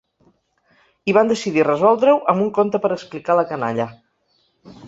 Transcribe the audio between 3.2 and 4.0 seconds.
a la canalla.